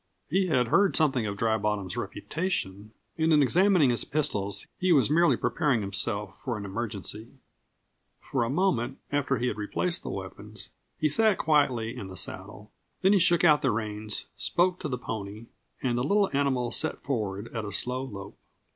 He 0.31 0.47
had 0.47 0.69
heard 0.69 0.95
something 0.95 1.27
of 1.27 1.37
Dry 1.37 1.59
Bottom's 1.59 1.95
reputation 1.95 2.91
and 3.19 3.31
in 3.31 3.43
examining 3.43 3.91
his 3.91 4.03
pistols 4.03 4.65
he 4.79 4.91
was 4.91 5.11
merely 5.11 5.37
preparing 5.37 5.81
himself 5.81 6.33
for 6.43 6.57
an 6.57 6.65
emergency. 6.65 7.27
For 8.31 8.43
a 8.43 8.49
moment 8.49 8.97
after 9.11 9.37
he 9.37 9.45
had 9.45 9.57
replaced 9.57 10.01
the 10.01 10.09
weapons 10.09 10.71
he 10.97 11.07
sat 11.07 11.37
quietly 11.37 11.95
in 11.95 12.07
the 12.07 12.17
saddle. 12.17 12.71
Then 13.03 13.13
he 13.13 13.19
shook 13.19 13.43
out 13.43 13.61
the 13.61 13.69
reins, 13.69 14.25
spoke 14.37 14.79
to 14.79 14.87
the 14.87 14.97
pony, 14.97 15.45
and 15.83 15.99
the 15.99 16.03
little 16.03 16.31
animal 16.35 16.71
set 16.71 17.03
forward 17.03 17.55
at 17.55 17.63
a 17.63 17.71
slow 17.71 18.01
lope. 18.03 18.39